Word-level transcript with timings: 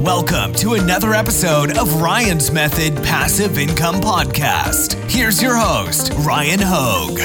Welcome 0.00 0.54
to 0.54 0.72
another 0.72 1.12
episode 1.12 1.76
of 1.76 2.00
Ryan's 2.00 2.50
Method 2.50 2.96
Passive 3.04 3.58
Income 3.58 3.96
Podcast. 3.96 4.94
Here's 5.10 5.42
your 5.42 5.54
host, 5.54 6.10
Ryan 6.20 6.58
Hogue. 6.62 7.18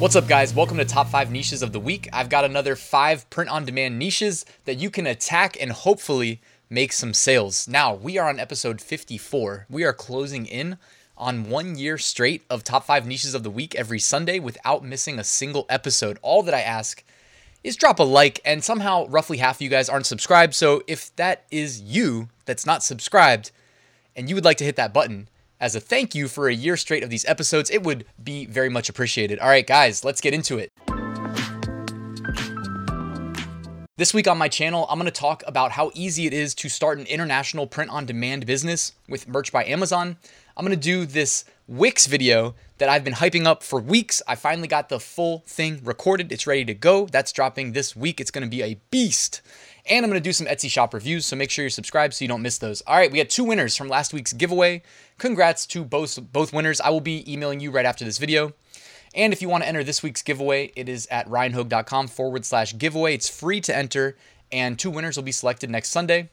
What's 0.00 0.16
up, 0.16 0.26
guys? 0.26 0.54
Welcome 0.54 0.78
to 0.78 0.86
Top 0.86 1.08
5 1.08 1.30
Niches 1.30 1.62
of 1.62 1.72
the 1.72 1.78
Week. 1.78 2.08
I've 2.10 2.30
got 2.30 2.46
another 2.46 2.74
five 2.74 3.28
print 3.28 3.50
on 3.50 3.66
demand 3.66 3.98
niches 3.98 4.46
that 4.64 4.78
you 4.78 4.88
can 4.88 5.06
attack 5.06 5.60
and 5.60 5.72
hopefully 5.72 6.40
make 6.70 6.90
some 6.90 7.12
sales. 7.12 7.68
Now, 7.68 7.92
we 7.92 8.16
are 8.16 8.30
on 8.30 8.40
episode 8.40 8.80
54. 8.80 9.66
We 9.68 9.84
are 9.84 9.92
closing 9.92 10.46
in 10.46 10.78
on 11.20 11.50
one 11.50 11.76
year 11.76 11.98
straight 11.98 12.42
of 12.48 12.64
top 12.64 12.84
five 12.84 13.06
niches 13.06 13.34
of 13.34 13.42
the 13.42 13.50
week 13.50 13.74
every 13.74 14.00
Sunday 14.00 14.38
without 14.38 14.82
missing 14.82 15.18
a 15.18 15.24
single 15.24 15.66
episode. 15.68 16.18
All 16.22 16.42
that 16.42 16.54
I 16.54 16.62
ask 16.62 17.04
is 17.62 17.76
drop 17.76 17.98
a 17.98 18.02
like, 18.02 18.40
and 18.42 18.64
somehow 18.64 19.06
roughly 19.06 19.36
half 19.36 19.58
of 19.58 19.62
you 19.62 19.68
guys 19.68 19.90
aren't 19.90 20.06
subscribed. 20.06 20.54
So 20.54 20.82
if 20.86 21.14
that 21.16 21.44
is 21.50 21.80
you 21.82 22.30
that's 22.46 22.64
not 22.64 22.82
subscribed 22.82 23.50
and 24.16 24.28
you 24.28 24.34
would 24.34 24.46
like 24.46 24.56
to 24.56 24.64
hit 24.64 24.76
that 24.76 24.94
button 24.94 25.28
as 25.60 25.74
a 25.74 25.80
thank 25.80 26.14
you 26.14 26.26
for 26.26 26.48
a 26.48 26.54
year 26.54 26.78
straight 26.78 27.04
of 27.04 27.10
these 27.10 27.26
episodes, 27.26 27.70
it 27.70 27.82
would 27.82 28.06
be 28.24 28.46
very 28.46 28.70
much 28.70 28.88
appreciated. 28.88 29.38
All 29.38 29.48
right, 29.48 29.66
guys, 29.66 30.02
let's 30.02 30.22
get 30.22 30.32
into 30.32 30.56
it. 30.56 30.70
This 33.98 34.14
week 34.14 34.26
on 34.26 34.38
my 34.38 34.48
channel, 34.48 34.86
I'm 34.88 34.98
to 35.04 35.10
talk 35.10 35.42
about 35.46 35.72
how 35.72 35.90
easy 35.92 36.26
it 36.26 36.32
is 36.32 36.54
to 36.54 36.70
start 36.70 36.98
an 36.98 37.04
international 37.04 37.66
print 37.66 37.90
on 37.90 38.06
demand 38.06 38.46
business 38.46 38.94
with 39.06 39.28
Merch 39.28 39.52
by 39.52 39.62
Amazon. 39.66 40.16
I'm 40.56 40.64
to 40.76 40.76
do 40.76 41.06
this 41.06 41.44
Wix 41.66 42.06
video 42.06 42.54
that 42.78 42.88
I've 42.88 43.04
been 43.04 43.14
hyping 43.14 43.46
up 43.46 43.62
for 43.62 43.80
weeks. 43.80 44.22
I 44.26 44.34
finally 44.34 44.66
got 44.66 44.88
the 44.88 44.98
full 44.98 45.44
thing 45.46 45.80
recorded. 45.84 46.32
It's 46.32 46.46
ready 46.46 46.64
to 46.64 46.74
go. 46.74 47.06
That's 47.06 47.30
dropping 47.30 47.72
this 47.72 47.94
week. 47.94 48.20
It's 48.20 48.30
to 48.32 48.50
be 48.50 48.62
a 48.62 48.80
beast. 48.90 49.40
And 49.86 50.04
I'm 50.04 50.10
to 50.12 50.28
do 50.28 50.32
some 50.32 50.46
Etsy 50.46 50.68
shop 50.68 50.92
reviews, 50.92 51.26
so 51.26 51.36
make 51.36 51.50
sure 51.50 51.62
you're 51.62 51.70
subscribed 51.70 52.14
so 52.14 52.24
you 52.24 52.28
don't 52.28 52.42
miss 52.42 52.58
those. 52.58 52.82
All 52.82 52.96
right, 52.96 53.10
we 53.10 53.18
had 53.18 53.30
two 53.30 53.44
winners 53.44 53.76
from 53.76 53.88
last 53.88 54.12
week's 54.12 54.32
giveaway. 54.32 54.82
Congrats 55.18 55.66
to 55.66 55.84
both 55.84 56.18
both 56.32 56.52
winners. 56.52 56.80
I 56.80 56.90
will 56.90 57.00
be 57.00 57.30
emailing 57.32 57.60
you 57.60 57.70
right 57.70 57.86
after 57.86 58.04
this 58.04 58.18
video. 58.18 58.52
And 59.14 59.32
if 59.32 59.42
you 59.42 59.48
want 59.48 59.62
to 59.64 59.68
enter 59.68 59.84
this 59.84 60.02
week's 60.02 60.22
giveaway, 60.22 60.72
it 60.76 60.88
is 60.88 61.06
at 61.10 61.28
ryanhogue.com 61.28 62.08
forward 62.08 62.44
slash 62.44 62.76
giveaway. 62.78 63.14
It's 63.14 63.28
free 63.28 63.60
to 63.62 63.76
enter, 63.76 64.16
and 64.52 64.78
two 64.78 64.90
winners 64.90 65.16
will 65.16 65.24
be 65.24 65.32
selected 65.32 65.70
next 65.70 65.90
Sunday. 65.90 66.30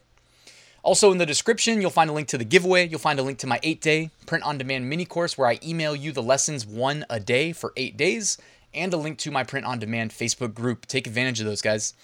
Also, 0.82 1.10
in 1.12 1.18
the 1.18 1.26
description, 1.26 1.80
you'll 1.80 1.90
find 1.90 2.08
a 2.08 2.12
link 2.12 2.28
to 2.28 2.38
the 2.38 2.44
giveaway. 2.44 2.86
You'll 2.88 3.00
find 3.00 3.18
a 3.18 3.22
link 3.22 3.38
to 3.38 3.46
my 3.46 3.60
eight 3.62 3.80
day 3.80 4.10
print 4.26 4.44
on 4.44 4.58
demand 4.58 4.88
mini 4.88 5.04
course 5.04 5.36
where 5.36 5.48
I 5.48 5.58
email 5.62 5.96
you 5.96 6.12
the 6.12 6.22
lessons 6.22 6.66
one 6.66 7.04
a 7.10 7.18
day 7.18 7.52
for 7.52 7.72
eight 7.76 7.96
days, 7.96 8.38
and 8.72 8.92
a 8.92 8.96
link 8.96 9.18
to 9.18 9.30
my 9.30 9.44
print 9.44 9.66
on 9.66 9.78
demand 9.78 10.12
Facebook 10.12 10.54
group. 10.54 10.86
Take 10.86 11.06
advantage 11.06 11.40
of 11.40 11.46
those, 11.46 11.62
guys. 11.62 11.94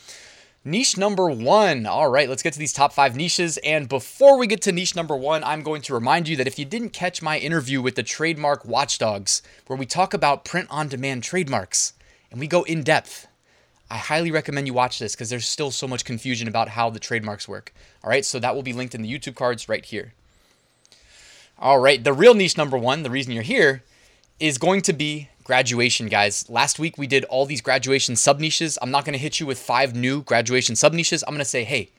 Niche 0.67 0.97
number 0.97 1.29
one. 1.29 1.85
All 1.85 2.09
right, 2.09 2.27
let's 2.27 2.43
get 2.43 2.55
to 2.55 2.59
these 2.59 2.73
top 2.73 2.95
five 2.95 3.15
niches. 3.15 3.59
And 3.59 3.87
before 3.87 4.39
we 4.39 4.47
get 4.47 4.63
to 4.63 4.73
niche 4.73 4.97
number 4.97 5.15
one, 5.15 5.45
I'm 5.45 5.63
going 5.63 5.83
to 5.83 5.93
remind 5.93 6.27
you 6.27 6.37
that 6.37 6.47
if 6.47 6.59
you 6.59 6.65
didn't 6.65 6.95
catch 6.95 7.21
my 7.21 7.39
interview 7.39 7.83
with 7.83 7.97
the 7.97 8.03
trademark 8.03 8.65
watchdogs, 8.65 9.43
where 9.67 9.79
we 9.79 9.85
talk 9.85 10.15
about 10.15 10.47
print 10.47 10.69
on 10.71 10.89
demand 10.89 11.23
trademarks 11.23 11.93
and 12.31 12.41
we 12.41 12.47
go 12.47 12.63
in 12.63 12.83
depth, 12.83 13.27
I 13.95 13.99
highly 13.99 14.33
recommend 14.33 14.67
you 14.67 14.75
watch 14.75 14.99
this 14.99 15.15
because 15.15 15.31
there's 15.31 15.47
still 15.47 15.71
so 15.71 15.87
much 15.87 16.05
confusion 16.05 16.49
about 16.49 16.71
how 16.71 16.91
the 16.91 16.99
trademarks 16.99 17.47
work. 17.47 17.73
All 18.03 18.11
right, 18.11 18.25
so 18.25 18.41
that 18.41 18.53
will 18.53 18.65
be 18.65 18.73
linked 18.73 18.93
in 18.93 19.03
the 19.03 19.09
YouTube 19.09 19.37
cards 19.37 19.69
right 19.69 19.85
here. 19.85 20.15
All 21.61 21.79
right, 21.79 22.03
the 22.03 22.13
real 22.13 22.35
niche 22.35 22.57
number 22.57 22.77
one, 22.77 23.05
the 23.05 23.11
reason 23.11 23.33
you're 23.33 23.45
here, 23.45 23.85
is 24.41 24.59
going 24.59 24.83
to 24.83 24.93
be 24.93 25.29
graduation, 25.45 26.09
guys. 26.09 26.51
Last 26.51 26.81
week 26.81 26.99
we 26.99 27.07
did 27.07 27.23
all 27.27 27.47
these 27.47 27.61
graduation 27.61 28.17
sub 28.17 28.41
niches. 28.41 28.77
I'm 28.83 28.91
not 28.91 29.05
going 29.05 29.13
to 29.13 29.19
hit 29.19 29.39
you 29.39 29.47
with 29.47 29.61
five 29.61 29.95
new 29.95 30.25
graduation 30.25 30.75
sub 30.75 30.93
niches. 30.93 31.23
I'm 31.23 31.35
going 31.35 31.39
to 31.39 31.45
say, 31.45 31.63
hey, 31.63 31.91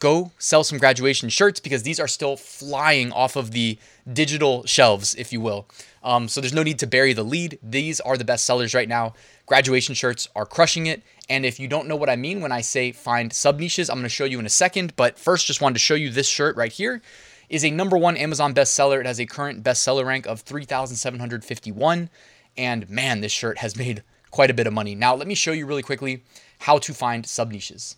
go 0.00 0.32
sell 0.40 0.64
some 0.64 0.78
graduation 0.78 1.28
shirts 1.28 1.60
because 1.60 1.84
these 1.84 2.00
are 2.00 2.08
still 2.08 2.36
flying 2.36 3.12
off 3.12 3.36
of 3.36 3.52
the 3.52 3.78
digital 4.12 4.64
shelves, 4.66 5.14
if 5.14 5.32
you 5.32 5.40
will. 5.40 5.66
Um, 6.02 6.28
so 6.28 6.40
there's 6.40 6.52
no 6.52 6.62
need 6.62 6.78
to 6.80 6.86
bury 6.86 7.12
the 7.12 7.22
lead. 7.22 7.58
These 7.62 8.00
are 8.00 8.16
the 8.16 8.24
best 8.24 8.44
sellers 8.44 8.74
right 8.74 8.88
now. 8.88 9.14
Graduation 9.46 9.94
shirts 9.94 10.28
are 10.36 10.46
crushing 10.46 10.86
it. 10.86 11.02
And 11.28 11.46
if 11.46 11.58
you 11.58 11.68
don't 11.68 11.88
know 11.88 11.96
what 11.96 12.10
I 12.10 12.16
mean 12.16 12.40
when 12.40 12.52
I 12.52 12.60
say 12.60 12.92
find 12.92 13.32
sub 13.32 13.58
niches, 13.58 13.88
I'm 13.88 13.96
going 13.96 14.04
to 14.04 14.08
show 14.10 14.24
you 14.24 14.38
in 14.38 14.46
a 14.46 14.50
second. 14.50 14.94
But 14.96 15.18
first, 15.18 15.46
just 15.46 15.60
wanted 15.60 15.74
to 15.74 15.80
show 15.80 15.94
you 15.94 16.10
this 16.10 16.28
shirt 16.28 16.56
right 16.56 16.72
here. 16.72 17.00
Is 17.48 17.64
a 17.64 17.70
number 17.70 17.96
one 17.96 18.16
Amazon 18.16 18.54
bestseller. 18.54 19.00
It 19.00 19.06
has 19.06 19.20
a 19.20 19.26
current 19.26 19.62
bestseller 19.62 20.04
rank 20.04 20.26
of 20.26 20.40
3,751. 20.40 22.10
And 22.56 22.88
man, 22.90 23.20
this 23.20 23.32
shirt 23.32 23.58
has 23.58 23.76
made 23.78 24.02
quite 24.30 24.50
a 24.50 24.54
bit 24.54 24.66
of 24.66 24.72
money. 24.72 24.94
Now, 24.94 25.14
let 25.14 25.28
me 25.28 25.34
show 25.34 25.52
you 25.52 25.66
really 25.66 25.82
quickly 25.82 26.24
how 26.60 26.78
to 26.78 26.92
find 26.92 27.24
sub 27.24 27.52
niches. 27.52 27.96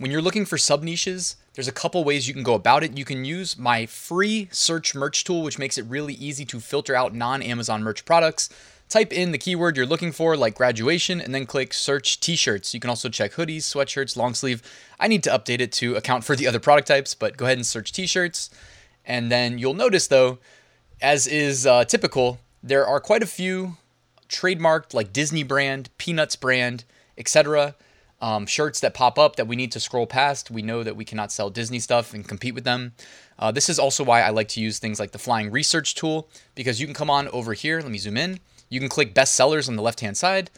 When 0.00 0.10
you're 0.10 0.22
looking 0.22 0.46
for 0.46 0.56
sub 0.56 0.82
niches, 0.82 1.36
there's 1.52 1.68
a 1.68 1.72
couple 1.72 2.02
ways 2.04 2.26
you 2.26 2.32
can 2.32 2.42
go 2.42 2.54
about 2.54 2.82
it. 2.82 2.96
You 2.96 3.04
can 3.04 3.26
use 3.26 3.58
my 3.58 3.84
free 3.84 4.48
search 4.50 4.94
merch 4.94 5.24
tool, 5.24 5.42
which 5.42 5.58
makes 5.58 5.76
it 5.76 5.84
really 5.84 6.14
easy 6.14 6.46
to 6.46 6.58
filter 6.58 6.94
out 6.94 7.14
non 7.14 7.42
Amazon 7.42 7.82
merch 7.82 8.06
products. 8.06 8.48
Type 8.88 9.12
in 9.12 9.30
the 9.30 9.36
keyword 9.36 9.76
you're 9.76 9.84
looking 9.84 10.10
for, 10.10 10.38
like 10.38 10.54
graduation, 10.54 11.20
and 11.20 11.34
then 11.34 11.44
click 11.44 11.74
search 11.74 12.18
t 12.18 12.34
shirts. 12.34 12.72
You 12.72 12.80
can 12.80 12.88
also 12.88 13.10
check 13.10 13.32
hoodies, 13.32 13.58
sweatshirts, 13.58 14.16
long 14.16 14.32
sleeve. 14.32 14.62
I 14.98 15.06
need 15.06 15.22
to 15.24 15.30
update 15.30 15.60
it 15.60 15.70
to 15.72 15.96
account 15.96 16.24
for 16.24 16.34
the 16.34 16.46
other 16.46 16.60
product 16.60 16.88
types, 16.88 17.14
but 17.14 17.36
go 17.36 17.44
ahead 17.44 17.58
and 17.58 17.66
search 17.66 17.92
t 17.92 18.06
shirts. 18.06 18.48
And 19.04 19.30
then 19.30 19.58
you'll 19.58 19.74
notice, 19.74 20.06
though, 20.06 20.38
as 21.02 21.26
is 21.26 21.66
uh, 21.66 21.84
typical, 21.84 22.40
there 22.62 22.86
are 22.86 23.00
quite 23.00 23.22
a 23.22 23.26
few 23.26 23.76
trademarked 24.30 24.94
like 24.94 25.12
Disney 25.12 25.42
brand, 25.42 25.90
Peanuts 25.98 26.36
brand, 26.36 26.84
etc. 27.18 27.74
Um, 28.22 28.44
shirts 28.44 28.80
that 28.80 28.92
pop 28.92 29.18
up 29.18 29.36
that 29.36 29.46
we 29.46 29.56
need 29.56 29.72
to 29.72 29.80
scroll 29.80 30.06
past. 30.06 30.50
We 30.50 30.60
know 30.60 30.82
that 30.82 30.94
we 30.94 31.06
cannot 31.06 31.32
sell 31.32 31.48
Disney 31.48 31.78
stuff 31.78 32.12
and 32.12 32.26
compete 32.28 32.54
with 32.54 32.64
them. 32.64 32.92
Uh, 33.38 33.50
this 33.50 33.70
is 33.70 33.78
also 33.78 34.04
why 34.04 34.20
I 34.20 34.28
like 34.28 34.48
to 34.48 34.60
use 34.60 34.78
things 34.78 35.00
like 35.00 35.12
the 35.12 35.18
flying 35.18 35.50
research 35.50 35.94
tool 35.94 36.28
because 36.54 36.80
you 36.80 36.86
can 36.86 36.92
come 36.92 37.08
on 37.08 37.28
over 37.28 37.54
here. 37.54 37.80
Let 37.80 37.90
me 37.90 37.96
zoom 37.96 38.18
in. 38.18 38.40
You 38.68 38.78
can 38.78 38.90
click 38.90 39.14
bestsellers 39.14 39.68
on 39.68 39.76
the 39.76 39.82
left 39.82 40.00
hand 40.00 40.18
side. 40.18 40.50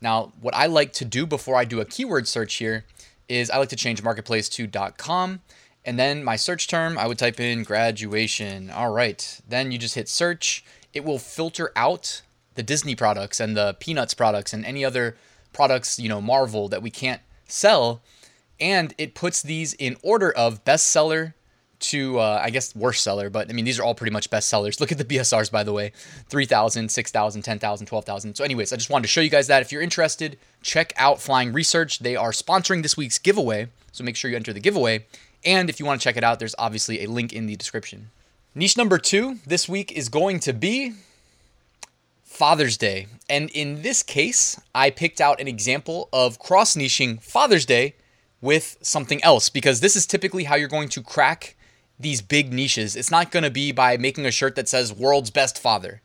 Now, 0.00 0.32
what 0.40 0.54
I 0.54 0.66
like 0.66 0.94
to 0.94 1.04
do 1.04 1.26
before 1.26 1.56
I 1.56 1.64
do 1.64 1.80
a 1.80 1.84
keyword 1.84 2.26
search 2.26 2.54
here 2.54 2.84
is 3.28 3.50
I 3.50 3.58
like 3.58 3.68
to 3.68 3.76
change 3.76 4.02
marketplace 4.02 4.48
to 4.50 4.66
.com. 4.96 5.40
And 5.84 5.98
then 5.98 6.24
my 6.24 6.36
search 6.36 6.68
term, 6.68 6.98
I 6.98 7.06
would 7.06 7.18
type 7.18 7.40
in 7.40 7.62
graduation. 7.62 8.70
All 8.70 8.92
right. 8.92 9.40
Then 9.48 9.72
you 9.72 9.78
just 9.78 9.94
hit 9.94 10.08
search. 10.08 10.64
It 10.92 11.04
will 11.04 11.18
filter 11.18 11.70
out 11.76 12.22
the 12.54 12.62
Disney 12.62 12.94
products 12.94 13.40
and 13.40 13.56
the 13.56 13.76
Peanuts 13.78 14.14
products 14.14 14.52
and 14.52 14.64
any 14.64 14.84
other 14.84 15.16
products, 15.52 15.98
you 15.98 16.08
know, 16.08 16.20
Marvel 16.20 16.68
that 16.68 16.82
we 16.82 16.90
can't 16.90 17.20
sell. 17.46 18.02
And 18.60 18.94
it 18.98 19.14
puts 19.14 19.42
these 19.42 19.74
in 19.74 19.96
order 20.02 20.30
of 20.32 20.64
bestseller 20.64 21.34
to, 21.80 22.18
uh, 22.18 22.40
I 22.42 22.50
guess, 22.50 22.76
worst 22.76 23.02
seller. 23.02 23.30
But 23.30 23.48
I 23.48 23.52
mean, 23.52 23.64
these 23.64 23.78
are 23.78 23.82
all 23.82 23.94
pretty 23.94 24.12
much 24.12 24.30
best 24.30 24.48
sellers. 24.48 24.80
Look 24.80 24.92
at 24.92 24.98
the 24.98 25.04
BSRs, 25.04 25.50
by 25.50 25.64
the 25.64 25.72
way 25.72 25.92
3,000, 26.28 26.90
6,000, 26.90 27.42
10,000, 27.42 27.86
12,000. 27.86 28.34
So, 28.34 28.44
anyways, 28.44 28.72
I 28.72 28.76
just 28.76 28.90
wanted 28.90 29.02
to 29.02 29.08
show 29.08 29.20
you 29.20 29.30
guys 29.30 29.46
that. 29.48 29.62
If 29.62 29.72
you're 29.72 29.82
interested, 29.82 30.38
check 30.62 30.92
out 30.96 31.20
Flying 31.20 31.52
Research. 31.52 32.00
They 32.00 32.16
are 32.16 32.32
sponsoring 32.32 32.82
this 32.82 32.96
week's 32.96 33.18
giveaway. 33.18 33.68
So, 33.92 34.04
make 34.04 34.16
sure 34.16 34.30
you 34.30 34.36
enter 34.36 34.52
the 34.52 34.60
giveaway. 34.60 35.06
And 35.44 35.70
if 35.70 35.80
you 35.80 35.86
want 35.86 36.00
to 36.00 36.04
check 36.04 36.16
it 36.16 36.24
out, 36.24 36.38
there's 36.38 36.54
obviously 36.58 37.02
a 37.02 37.10
link 37.10 37.32
in 37.32 37.46
the 37.46 37.56
description. 37.56 38.10
Niche 38.54 38.76
number 38.76 38.98
two 38.98 39.38
this 39.46 39.68
week 39.68 39.92
is 39.92 40.08
going 40.08 40.40
to 40.40 40.52
be 40.52 40.92
Father's 42.30 42.78
Day. 42.78 43.08
And 43.28 43.50
in 43.50 43.82
this 43.82 44.04
case, 44.04 44.58
I 44.72 44.90
picked 44.90 45.20
out 45.20 45.40
an 45.40 45.48
example 45.48 46.08
of 46.12 46.38
cross 46.38 46.74
niching 46.74 47.20
Father's 47.20 47.66
Day 47.66 47.96
with 48.40 48.78
something 48.80 49.22
else 49.22 49.50
because 49.50 49.80
this 49.80 49.96
is 49.96 50.06
typically 50.06 50.44
how 50.44 50.54
you're 50.54 50.68
going 50.68 50.88
to 50.90 51.02
crack 51.02 51.56
these 51.98 52.22
big 52.22 52.52
niches. 52.52 52.94
It's 52.94 53.10
not 53.10 53.32
going 53.32 53.42
to 53.42 53.50
be 53.50 53.72
by 53.72 53.96
making 53.98 54.24
a 54.24 54.30
shirt 54.30 54.54
that 54.54 54.68
says 54.68 54.92
world's 54.92 55.30
best 55.30 55.58
father, 55.58 56.00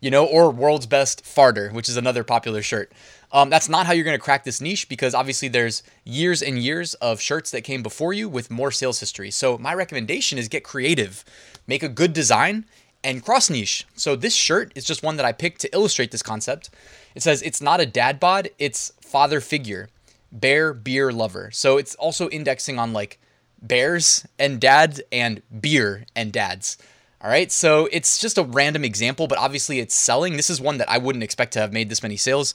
you 0.00 0.10
know, 0.10 0.24
or 0.24 0.48
world's 0.48 0.86
best 0.86 1.24
farter, 1.24 1.70
which 1.72 1.88
is 1.88 1.96
another 1.96 2.22
popular 2.22 2.62
shirt. 2.62 2.92
Um, 3.32 3.50
that's 3.50 3.68
not 3.68 3.84
how 3.84 3.92
you're 3.92 4.04
going 4.04 4.16
to 4.16 4.24
crack 4.24 4.44
this 4.44 4.60
niche 4.60 4.88
because 4.88 5.12
obviously 5.12 5.48
there's 5.48 5.82
years 6.04 6.40
and 6.40 6.56
years 6.56 6.94
of 6.94 7.20
shirts 7.20 7.50
that 7.50 7.62
came 7.62 7.82
before 7.82 8.12
you 8.12 8.28
with 8.28 8.48
more 8.48 8.70
sales 8.70 9.00
history. 9.00 9.32
So 9.32 9.58
my 9.58 9.74
recommendation 9.74 10.38
is 10.38 10.48
get 10.48 10.62
creative, 10.62 11.24
make 11.66 11.82
a 11.82 11.88
good 11.88 12.12
design, 12.12 12.64
and 13.04 13.22
cross 13.22 13.50
niche. 13.50 13.86
So 13.94 14.16
this 14.16 14.34
shirt 14.34 14.72
is 14.74 14.84
just 14.84 15.02
one 15.02 15.16
that 15.18 15.26
I 15.26 15.32
picked 15.32 15.60
to 15.60 15.72
illustrate 15.72 16.10
this 16.10 16.22
concept. 16.22 16.70
It 17.14 17.22
says 17.22 17.42
it's 17.42 17.60
not 17.60 17.80
a 17.80 17.86
dad 17.86 18.18
bod, 18.18 18.48
it's 18.58 18.92
father 19.00 19.40
figure, 19.40 19.88
bear 20.32 20.72
beer 20.72 21.12
lover. 21.12 21.50
So 21.52 21.76
it's 21.76 21.94
also 21.96 22.28
indexing 22.30 22.78
on 22.78 22.92
like 22.92 23.20
bears 23.62 24.26
and 24.38 24.60
dads 24.60 25.00
and 25.12 25.42
beer 25.60 26.06
and 26.16 26.32
dads. 26.32 26.78
All 27.22 27.30
right, 27.30 27.50
so 27.50 27.88
it's 27.90 28.18
just 28.18 28.36
a 28.36 28.42
random 28.42 28.84
example, 28.84 29.26
but 29.26 29.38
obviously 29.38 29.78
it's 29.78 29.94
selling. 29.94 30.36
This 30.36 30.50
is 30.50 30.60
one 30.60 30.78
that 30.78 30.90
I 30.90 30.98
wouldn't 30.98 31.24
expect 31.24 31.54
to 31.54 31.58
have 31.58 31.72
made 31.72 31.88
this 31.88 32.02
many 32.02 32.16
sales. 32.18 32.54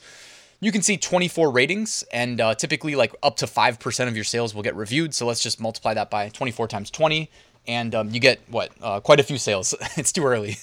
You 0.60 0.72
can 0.72 0.82
see 0.84 0.98
24 0.98 1.50
ratings, 1.50 2.04
and 2.12 2.40
uh, 2.40 2.54
typically, 2.54 2.94
like 2.94 3.16
up 3.24 3.38
to 3.38 3.46
5% 3.46 4.08
of 4.08 4.16
your 4.16 4.26
sales 4.26 4.54
will 4.54 4.62
get 4.62 4.76
reviewed. 4.76 5.16
So 5.16 5.26
let's 5.26 5.42
just 5.42 5.60
multiply 5.60 5.94
that 5.96 6.12
by 6.12 6.30
24 6.30 6.68
times 6.68 6.92
20 6.92 7.32
and 7.70 7.94
um, 7.94 8.10
you 8.10 8.20
get 8.20 8.40
what 8.50 8.72
uh, 8.82 9.00
quite 9.00 9.20
a 9.20 9.24
few 9.24 9.38
sales. 9.38 9.76
it's 9.96 10.12
too 10.12 10.26
early. 10.26 10.58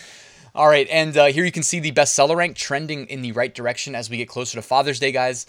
All 0.54 0.66
right, 0.66 0.88
and 0.90 1.16
uh, 1.16 1.26
here 1.26 1.44
you 1.44 1.52
can 1.52 1.62
see 1.62 1.78
the 1.78 1.92
bestseller 1.92 2.34
rank 2.34 2.56
trending 2.56 3.06
in 3.06 3.22
the 3.22 3.30
right 3.32 3.54
direction 3.54 3.94
as 3.94 4.10
we 4.10 4.16
get 4.16 4.28
closer 4.28 4.56
to 4.56 4.62
Father's 4.62 4.98
Day, 4.98 5.12
guys. 5.12 5.46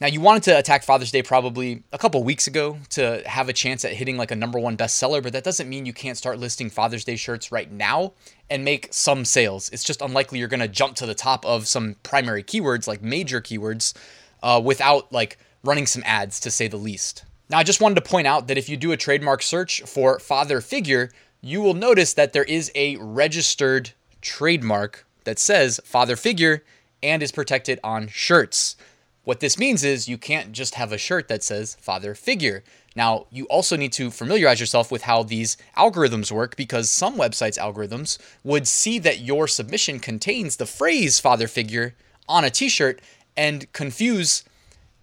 Now, 0.00 0.06
you 0.06 0.20
wanted 0.20 0.44
to 0.44 0.58
attack 0.58 0.84
Father's 0.84 1.10
Day 1.10 1.22
probably 1.22 1.82
a 1.92 1.98
couple 1.98 2.22
weeks 2.22 2.46
ago 2.46 2.78
to 2.90 3.22
have 3.26 3.48
a 3.48 3.52
chance 3.52 3.84
at 3.84 3.92
hitting 3.92 4.16
like 4.16 4.30
a 4.30 4.36
number 4.36 4.58
one 4.60 4.76
bestseller, 4.76 5.22
but 5.22 5.32
that 5.32 5.44
doesn't 5.44 5.68
mean 5.68 5.86
you 5.86 5.92
can't 5.92 6.16
start 6.16 6.38
listing 6.38 6.70
Father's 6.70 7.04
Day 7.04 7.16
shirts 7.16 7.50
right 7.50 7.70
now 7.70 8.12
and 8.48 8.64
make 8.64 8.88
some 8.92 9.24
sales. 9.24 9.70
It's 9.70 9.84
just 9.84 10.02
unlikely 10.02 10.38
you're 10.38 10.48
going 10.48 10.60
to 10.60 10.68
jump 10.68 10.94
to 10.96 11.06
the 11.06 11.14
top 11.14 11.44
of 11.44 11.66
some 11.66 11.96
primary 12.04 12.44
keywords, 12.44 12.86
like 12.86 13.02
major 13.02 13.40
keywords, 13.40 13.92
uh, 14.42 14.60
without 14.62 15.12
like 15.12 15.38
running 15.64 15.86
some 15.86 16.02
ads 16.06 16.38
to 16.40 16.50
say 16.50 16.68
the 16.68 16.76
least. 16.76 17.24
Now, 17.50 17.58
I 17.58 17.62
just 17.62 17.80
wanted 17.80 17.96
to 17.96 18.10
point 18.10 18.26
out 18.26 18.48
that 18.48 18.58
if 18.58 18.68
you 18.68 18.76
do 18.76 18.92
a 18.92 18.96
trademark 18.96 19.42
search 19.42 19.82
for 19.82 20.18
father 20.18 20.60
figure, 20.60 21.10
you 21.40 21.60
will 21.60 21.74
notice 21.74 22.14
that 22.14 22.32
there 22.32 22.44
is 22.44 22.72
a 22.74 22.96
registered 22.96 23.90
trademark 24.22 25.06
that 25.24 25.38
says 25.38 25.80
father 25.84 26.16
figure 26.16 26.64
and 27.02 27.22
is 27.22 27.32
protected 27.32 27.78
on 27.84 28.08
shirts. 28.08 28.76
What 29.24 29.40
this 29.40 29.58
means 29.58 29.84
is 29.84 30.08
you 30.08 30.18
can't 30.18 30.52
just 30.52 30.74
have 30.74 30.92
a 30.92 30.98
shirt 30.98 31.28
that 31.28 31.42
says 31.42 31.76
father 31.80 32.14
figure. 32.14 32.64
Now, 32.96 33.26
you 33.30 33.44
also 33.46 33.76
need 33.76 33.92
to 33.94 34.10
familiarize 34.10 34.60
yourself 34.60 34.90
with 34.90 35.02
how 35.02 35.22
these 35.22 35.56
algorithms 35.76 36.30
work 36.30 36.56
because 36.56 36.90
some 36.90 37.16
websites' 37.16 37.58
algorithms 37.58 38.18
would 38.42 38.66
see 38.66 38.98
that 39.00 39.20
your 39.20 39.48
submission 39.48 39.98
contains 39.98 40.56
the 40.56 40.66
phrase 40.66 41.20
father 41.20 41.48
figure 41.48 41.94
on 42.28 42.44
a 42.44 42.50
t 42.50 42.68
shirt 42.68 43.00
and 43.36 43.70
confuse 43.72 44.44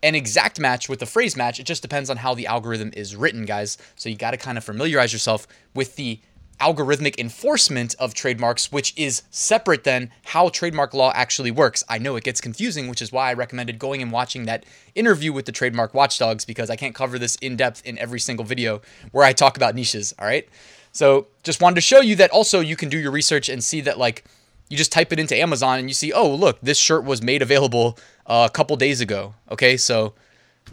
an 0.03 0.15
exact 0.15 0.59
match 0.59 0.89
with 0.89 1.00
the 1.00 1.06
phrase 1.06 1.36
match. 1.36 1.59
It 1.59 1.65
just 1.65 1.81
depends 1.81 2.09
on 2.09 2.18
how 2.18 2.33
the 2.33 2.48
algorithm 2.48 2.92
is 2.95 3.15
written, 3.15 3.45
guys. 3.45 3.77
So 3.95 4.09
you 4.09 4.15
got 4.15 4.31
to 4.31 4.38
kind 4.38 4.57
of 4.57 4.63
familiarize 4.63 5.13
yourself 5.13 5.48
with 5.74 5.95
the 5.95 6.19
algorithmic 6.59 7.18
enforcement 7.18 7.95
of 7.98 8.13
trademarks, 8.13 8.71
which 8.71 8.94
is 8.95 9.24
separate 9.31 9.83
than 9.83 10.12
how 10.25 10.50
trademark 10.50 10.94
law 10.94 11.12
actually 11.15 11.50
works. 11.50 11.83
I 11.89 11.98
know 11.98 12.15
it 12.15 12.24
gets 12.24 12.39
confusing, 12.39 12.88
which 12.88 13.01
is 13.01 13.12
why 13.12 13.31
I 13.31 13.33
recommended 13.33 13.80
going 13.80 14.01
and 14.01 14.12
watching 14.12 14.45
that 14.45 14.65
interview 14.94 15.33
with 15.33 15.45
the 15.45 15.51
trademark 15.51 15.94
watchdogs 15.94 16.45
because 16.45 16.69
I 16.69 16.75
can't 16.75 16.94
cover 16.94 17.18
this 17.18 17.36
in 17.38 17.56
depth 17.56 17.83
in 17.83 17.97
every 17.97 18.19
single 18.19 18.45
video 18.45 18.81
where 19.12 19.25
I 19.25 19.33
talk 19.33 19.57
about 19.57 19.74
niches. 19.74 20.13
All 20.19 20.25
right. 20.25 20.47
So 20.92 21.27
just 21.42 21.62
wanted 21.62 21.75
to 21.75 21.81
show 21.81 22.01
you 22.01 22.15
that 22.18 22.30
also 22.30 22.59
you 22.59 22.75
can 22.75 22.89
do 22.89 23.00
your 23.00 23.12
research 23.12 23.50
and 23.50 23.63
see 23.63 23.81
that, 23.81 23.97
like, 23.97 24.24
you 24.71 24.77
just 24.77 24.91
type 24.91 25.12
it 25.12 25.19
into 25.19 25.35
Amazon 25.35 25.79
and 25.79 25.89
you 25.89 25.94
see, 25.94 26.13
oh, 26.13 26.33
look, 26.33 26.57
this 26.62 26.77
shirt 26.77 27.03
was 27.03 27.21
made 27.21 27.41
available 27.41 28.00
uh, 28.25 28.47
a 28.50 28.53
couple 28.53 28.77
days 28.77 29.01
ago. 29.01 29.35
Okay. 29.51 29.75
So 29.75 30.13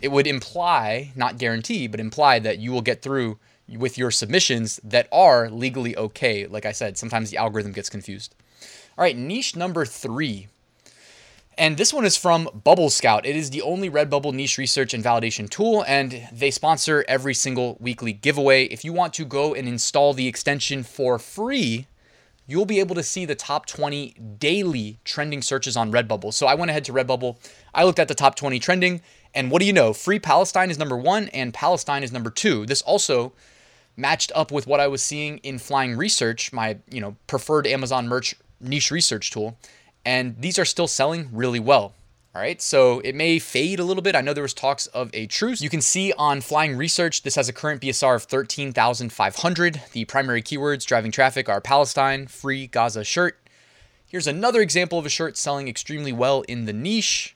it 0.01 0.09
would 0.09 0.29
imply, 0.29 1.11
not 1.17 1.37
guarantee, 1.37 1.89
but 1.89 1.99
imply 1.99 2.39
that 2.39 2.61
you 2.61 2.71
will 2.71 2.81
get 2.81 3.03
through 3.03 3.39
with 3.69 3.99
your 3.99 4.13
submissions 4.13 4.79
that 4.85 5.09
are 5.11 5.51
legally 5.51 5.97
okay. 5.97 6.47
Like 6.47 6.65
I 6.65 6.71
said, 6.71 6.97
sometimes 6.97 7.31
the 7.31 7.39
algorithm 7.39 7.73
gets 7.73 7.91
confused. 7.91 8.37
All 8.97 9.03
right, 9.03 9.17
niche 9.17 9.57
number 9.57 9.85
three. 9.85 10.47
And 11.59 11.77
this 11.77 11.93
one 11.93 12.05
is 12.05 12.17
from 12.17 12.49
Bubble 12.55 12.91
Scout. 12.91 13.27
It 13.27 13.35
is 13.35 13.51
the 13.51 13.63
only 13.63 13.91
Redbubble 13.91 14.33
niche 14.33 14.59
research 14.59 14.95
and 14.95 15.03
validation 15.03 15.51
tool, 15.51 15.85
and 15.89 16.29
they 16.33 16.53
sponsor 16.53 17.05
every 17.09 17.35
single 17.35 17.77
weekly 17.81 18.13
giveaway. 18.13 18.67
If 18.67 18.85
you 18.85 18.93
want 18.93 19.13
to 19.15 19.25
go 19.25 19.55
and 19.55 19.67
install 19.67 20.15
the 20.15 20.29
extension 20.29 20.85
for 20.85 21.19
free, 21.19 21.89
you'll 22.49 22.67
be 22.67 22.81
able 22.81 22.97
to 22.97 23.03
see 23.03 23.25
the 23.25 23.35
top 23.37 23.67
20 23.67 24.17
daily 24.39 24.99
trending 25.05 25.43
searches 25.43 25.77
on 25.77 25.93
Redbubble. 25.93 26.33
So 26.33 26.47
I 26.47 26.55
went 26.55 26.71
ahead 26.71 26.85
to 26.87 26.93
Redbubble, 26.93 27.37
I 27.75 27.85
looked 27.85 28.01
at 28.01 28.09
the 28.09 28.15
top 28.15 28.35
20 28.35 28.59
trending, 28.59 29.03
and 29.35 29.51
what 29.51 29.61
do 29.61 29.67
you 29.67 29.73
know? 29.73 29.93
Free 29.93 30.19
Palestine 30.19 30.71
is 30.71 30.79
number 30.79 30.97
one, 30.97 31.29
and 31.29 31.53
Palestine 31.55 32.03
is 32.03 32.11
number 32.11 32.31
two. 32.31 32.67
This 32.67 32.83
also 32.83 33.35
matched 33.97 34.33
up 34.35 34.51
with 34.51 34.67
what 34.67 34.81
I 34.81 34.87
was 34.89 35.03
seeing 35.03 35.39
in 35.39 35.59
Flying 35.59 35.97
Research, 35.97 36.53
my 36.53 36.79
you 36.91 37.01
know 37.01 37.17
preferred 37.27 37.67
Amazon 37.67 38.09
merch 38.09 38.35
niche 38.61 38.91
research 38.91 39.31
tool, 39.31 39.59
and 40.05 40.41
these 40.41 40.59
are 40.59 40.65
still 40.65 40.89
selling 40.89 41.29
really 41.33 41.61
well. 41.61 41.93
All 42.35 42.43
right, 42.43 42.61
so 42.61 43.01
it 43.01 43.15
may 43.15 43.39
fade 43.39 43.81
a 43.81 43.85
little 43.85 44.03
bit. 44.03 44.15
I 44.15 44.21
know 44.21 44.35
there 44.35 44.43
was 44.43 44.53
talks 44.53 44.87
of 44.89 45.11
a 45.15 45.27
truce. 45.27 45.63
You 45.63 45.71
can 45.71 45.81
see 45.81 46.13
on 46.19 46.43
Flying 46.43 46.77
Research, 46.77 47.23
this 47.23 47.37
has 47.37 47.49
a 47.49 47.55
current 47.55 47.81
BSR 47.81 48.15
of 48.15 48.25
13,500. 48.25 49.83
The 49.93 50.05
primary 50.05 50.43
keywords 50.43 50.85
driving 50.85 51.11
traffic 51.11 51.49
are 51.49 51.61
Palestine, 51.61 52.27
free 52.27 52.67
Gaza 52.67 53.03
shirt. 53.03 53.39
Here's 54.07 54.27
another 54.27 54.61
example 54.61 54.99
of 54.99 55.07
a 55.07 55.11
shirt 55.11 55.39
selling 55.39 55.69
extremely 55.69 56.13
well 56.13 56.43
in 56.43 56.67
the 56.67 56.73
niche. 56.75 57.35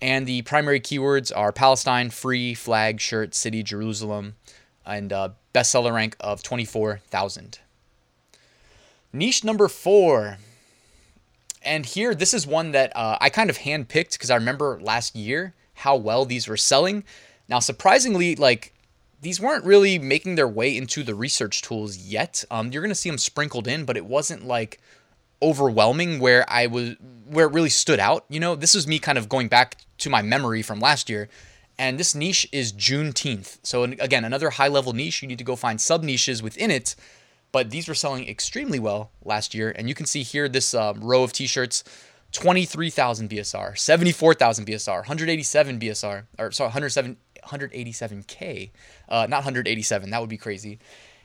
And 0.00 0.26
the 0.26 0.42
primary 0.42 0.80
keywords 0.80 1.32
are 1.34 1.52
Palestine, 1.52 2.10
free, 2.10 2.54
flag, 2.54 3.00
shirt, 3.00 3.34
city, 3.34 3.62
Jerusalem, 3.62 4.34
and 4.84 5.12
uh, 5.12 5.30
bestseller 5.54 5.94
rank 5.94 6.16
of 6.20 6.42
24,000. 6.42 7.60
Niche 9.12 9.44
number 9.44 9.68
four. 9.68 10.38
And 11.62 11.84
here, 11.84 12.14
this 12.14 12.34
is 12.34 12.46
one 12.46 12.72
that 12.72 12.94
uh, 12.96 13.18
I 13.20 13.30
kind 13.30 13.50
of 13.50 13.58
handpicked 13.58 14.12
because 14.12 14.30
I 14.30 14.36
remember 14.36 14.78
last 14.80 15.16
year 15.16 15.54
how 15.74 15.96
well 15.96 16.24
these 16.24 16.48
were 16.48 16.56
selling. 16.56 17.04
Now, 17.48 17.58
surprisingly, 17.58 18.36
like 18.36 18.74
these 19.20 19.40
weren't 19.40 19.64
really 19.64 19.98
making 19.98 20.36
their 20.36 20.48
way 20.48 20.76
into 20.76 21.02
the 21.02 21.14
research 21.14 21.62
tools 21.62 21.96
yet. 21.96 22.44
Um, 22.50 22.70
you're 22.70 22.82
gonna 22.82 22.94
see 22.94 23.10
them 23.10 23.18
sprinkled 23.18 23.66
in, 23.66 23.84
but 23.84 23.96
it 23.96 24.04
wasn't 24.04 24.46
like 24.46 24.80
overwhelming 25.42 26.18
where 26.18 26.44
I 26.48 26.66
was 26.66 26.96
where 27.26 27.46
it 27.46 27.52
really 27.52 27.70
stood 27.70 28.00
out. 28.00 28.24
You 28.28 28.40
know, 28.40 28.54
this 28.54 28.74
is 28.74 28.86
me 28.86 28.98
kind 28.98 29.18
of 29.18 29.28
going 29.28 29.48
back 29.48 29.76
to 29.98 30.10
my 30.10 30.22
memory 30.22 30.62
from 30.62 30.80
last 30.80 31.10
year 31.10 31.28
and 31.78 31.98
this 31.98 32.14
niche 32.14 32.48
is 32.50 32.72
Juneteenth. 32.72 33.58
So, 33.62 33.84
again, 33.84 34.24
another 34.24 34.50
high 34.50 34.68
level 34.68 34.92
niche. 34.92 35.22
You 35.22 35.28
need 35.28 35.38
to 35.38 35.44
go 35.44 35.54
find 35.54 35.80
sub 35.80 36.02
niches 36.02 36.42
within 36.42 36.70
it. 36.70 36.96
But 37.50 37.70
these 37.70 37.88
were 37.88 37.94
selling 37.94 38.28
extremely 38.28 38.78
well 38.78 39.10
last 39.24 39.54
year. 39.54 39.72
And 39.74 39.88
you 39.88 39.94
can 39.94 40.06
see 40.06 40.22
here 40.22 40.48
this 40.48 40.74
um, 40.74 41.00
row 41.00 41.22
of 41.22 41.32
t 41.32 41.46
shirts 41.46 41.84
23,000 42.32 43.30
BSR, 43.30 43.78
74,000 43.78 44.66
BSR, 44.66 44.96
187 44.96 45.80
BSR, 45.80 46.24
or 46.38 46.52
sorry, 46.52 46.68
107, 46.68 47.16
187K, 47.42 48.70
uh, 49.08 49.26
not 49.28 49.38
187, 49.38 50.10
that 50.10 50.20
would 50.20 50.28
be 50.28 50.36
crazy, 50.36 50.78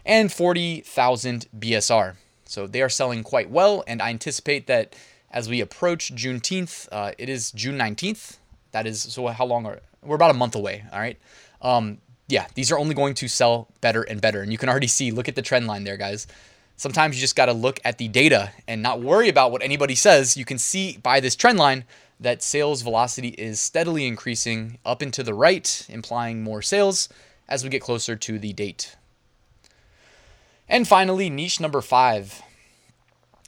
and 0.05 0.31
40,000 0.31 1.47
BSR. 1.59 2.15
So 2.45 2.67
they 2.67 2.81
are 2.81 2.89
selling 2.89 3.23
quite 3.23 3.49
well. 3.49 3.83
And 3.87 4.01
I 4.01 4.09
anticipate 4.09 4.67
that 4.67 4.95
as 5.31 5.49
we 5.49 5.59
approach 5.61 6.13
Juneteenth, 6.15 6.87
uh, 6.91 7.11
it 7.17 7.29
is 7.29 7.51
June 7.51 7.77
19th. 7.77 8.37
That 8.71 8.87
is, 8.87 9.01
so 9.01 9.27
how 9.27 9.45
long 9.45 9.65
are, 9.65 9.79
we're 10.01 10.15
about 10.15 10.31
a 10.31 10.35
month 10.35 10.55
away. 10.55 10.83
All 10.91 10.99
right. 10.99 11.17
Um, 11.61 11.99
yeah, 12.27 12.47
these 12.55 12.71
are 12.71 12.79
only 12.79 12.95
going 12.95 13.13
to 13.15 13.27
sell 13.27 13.67
better 13.81 14.03
and 14.03 14.21
better. 14.21 14.41
And 14.41 14.51
you 14.51 14.57
can 14.57 14.69
already 14.69 14.87
see, 14.87 15.11
look 15.11 15.27
at 15.27 15.35
the 15.35 15.41
trend 15.41 15.67
line 15.67 15.83
there, 15.83 15.97
guys. 15.97 16.27
Sometimes 16.75 17.15
you 17.15 17.21
just 17.21 17.35
got 17.35 17.45
to 17.45 17.53
look 17.53 17.79
at 17.85 17.97
the 17.97 18.07
data 18.07 18.51
and 18.67 18.81
not 18.81 19.01
worry 19.01 19.29
about 19.29 19.51
what 19.51 19.61
anybody 19.61 19.95
says. 19.95 20.35
You 20.35 20.45
can 20.45 20.57
see 20.57 20.97
by 20.97 21.19
this 21.19 21.35
trend 21.35 21.59
line 21.59 21.85
that 22.19 22.41
sales 22.41 22.81
velocity 22.81 23.29
is 23.29 23.59
steadily 23.59 24.07
increasing 24.07 24.79
up 24.85 25.01
and 25.01 25.13
to 25.13 25.23
the 25.23 25.33
right, 25.33 25.85
implying 25.89 26.41
more 26.41 26.61
sales 26.61 27.09
as 27.47 27.63
we 27.63 27.69
get 27.69 27.81
closer 27.81 28.15
to 28.15 28.39
the 28.39 28.53
date. 28.53 28.95
And 30.67 30.87
finally, 30.87 31.29
niche 31.29 31.59
number 31.59 31.81
five. 31.81 32.41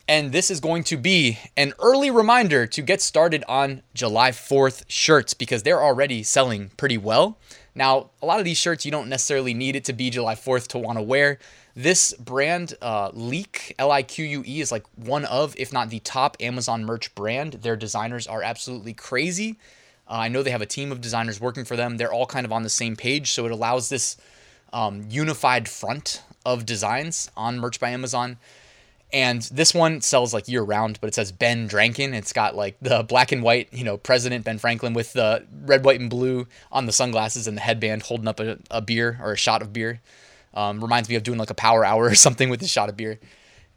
And 0.08 0.32
this 0.32 0.52
is 0.52 0.60
going 0.60 0.84
to 0.86 0.98
be 0.98 1.40
an 1.58 1.74
early 1.80 2.12
reminder 2.12 2.68
to 2.68 2.82
get 2.84 3.02
started 3.02 3.44
on 3.48 3.82
July 3.96 4.30
4th 4.30 4.84
shirts 4.88 5.34
because 5.34 5.64
they're 5.64 5.82
already 5.82 6.22
selling 6.22 6.70
pretty 6.78 6.98
well. 6.98 7.40
Now, 7.76 8.12
a 8.22 8.26
lot 8.26 8.40
of 8.40 8.46
these 8.46 8.58
shirts, 8.58 8.86
you 8.86 8.92
don't 8.92 9.10
necessarily 9.10 9.54
need 9.54 9.76
it 9.76 9.84
to 9.86 9.94
be 9.94 10.10
July 10.10 10.36
4th 10.36 10.68
to 10.70 10.78
want 10.78 10.98
to 10.98 11.02
wear. 11.02 11.38
This 11.76 12.14
brand, 12.14 12.76
uh, 12.82 13.12
Lique, 13.14 13.76
L 13.78 13.92
I 13.92 14.02
Q 14.02 14.24
U 14.24 14.44
E, 14.48 14.62
is 14.62 14.72
like 14.72 14.86
one 14.96 15.26
of, 15.26 15.54
if 15.58 15.74
not 15.74 15.90
the 15.90 16.00
top 16.00 16.38
Amazon 16.40 16.86
merch 16.86 17.14
brand. 17.16 17.54
Their 17.54 17.76
designers 17.76 18.28
are 18.28 18.42
absolutely 18.42 18.94
crazy. 18.94 19.58
Uh, 20.08 20.14
I 20.14 20.28
know 20.30 20.42
they 20.42 20.52
have 20.52 20.62
a 20.62 20.66
team 20.66 20.92
of 20.92 21.02
designers 21.02 21.42
working 21.42 21.66
for 21.66 21.76
them. 21.76 21.98
They're 21.98 22.14
all 22.14 22.28
kind 22.28 22.46
of 22.46 22.54
on 22.54 22.64
the 22.64 22.70
same 22.70 22.96
page, 22.96 23.34
so 23.34 23.46
it 23.46 23.52
allows 23.52 23.90
this 23.90 24.16
um, 24.72 25.06
unified 25.10 25.68
front 25.68 26.22
of 26.46 26.66
designs 26.66 27.30
on 27.36 27.60
Merch 27.60 27.80
by 27.80 27.90
Amazon. 27.90 28.38
And 29.14 29.42
this 29.44 29.74
one 29.74 30.02
sells 30.02 30.34
like 30.34 30.48
year 30.48 30.64
round, 30.64 31.00
but 31.00 31.08
it 31.08 31.16
says 31.16 31.32
Ben 31.32 31.70
Drankin. 31.70 32.14
It's 32.14 32.34
got 32.34 32.56
like 32.56 32.78
the 32.82 33.04
black 33.04 33.32
and 33.32 33.44
white, 33.44 33.70
you 33.72 33.84
know, 33.84 33.98
President 33.98 34.44
Ben 34.44 34.58
Franklin 34.58 34.94
with 34.94 35.14
the 35.14 35.46
red, 35.64 35.86
white, 35.86 36.00
and 36.00 36.10
blue 36.10 36.48
on 36.72 36.86
the 36.86 36.92
sunglasses 36.92 37.48
and 37.48 37.56
the 37.56 37.62
headband 37.62 38.04
holding 38.04 38.28
up 38.28 38.40
a, 38.40 38.58
a 38.72 38.82
beer 38.82 39.20
or 39.22 39.34
a 39.34 39.38
shot 39.38 39.62
of 39.62 39.72
beer. 39.72 40.02
Um, 40.54 40.82
reminds 40.82 41.10
me 41.10 41.16
of 41.16 41.24
doing 41.24 41.38
like 41.38 41.50
a 41.50 41.56
power 41.56 41.86
hour 41.86 42.06
or 42.10 42.16
something 42.16 42.50
with 42.50 42.62
a 42.62 42.68
shot 42.68 42.90
of 42.90 42.98
beer. 42.98 43.20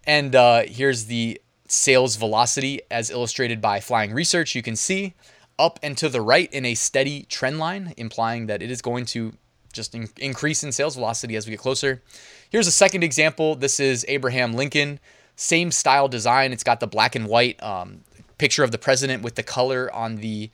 And 0.05 0.35
uh, 0.35 0.63
here's 0.67 1.05
the 1.05 1.41
sales 1.69 2.17
velocity 2.17 2.81
as 2.91 3.11
illustrated 3.11 3.61
by 3.61 3.81
Flying 3.81 4.13
Research. 4.15 4.55
You 4.55 4.63
can 4.63 4.77
see 4.77 5.15
up 5.59 5.79
and 5.83 5.97
to 5.99 6.09
the 6.09 6.21
right 6.21 6.53
in 6.53 6.65
a 6.65 6.75
steady 6.75 7.25
trend 7.25 7.59
line, 7.59 7.93
implying 7.97 8.47
that 8.47 8.63
it 8.63 8.71
is 8.71 8.81
going 8.81 9.05
to 9.07 9.35
just 9.73 9.95
in- 9.95 10.09
increase 10.17 10.65
in 10.65 10.73
sales 10.73 10.95
velocity 10.95 11.37
as 11.37 11.47
we 11.47 11.51
get 11.51 11.61
closer. 11.61 12.03
Here's 12.51 12.67
a 12.67 12.73
second 12.73 13.05
example. 13.05 13.55
This 13.55 13.79
is 13.79 14.05
Abraham 14.09 14.55
Lincoln 14.55 14.99
same 15.39 15.71
style 15.71 16.09
design. 16.09 16.53
It's 16.53 16.65
got 16.65 16.81
the 16.81 16.89
black 16.89 17.15
and 17.15 17.29
white 17.29 17.63
um, 17.63 18.01
picture 18.39 18.65
of 18.65 18.73
the 18.73 18.79
president 18.79 19.23
with 19.23 19.37
the 19.37 19.45
color 19.45 19.91
on 19.95 20.17
the 20.17 20.51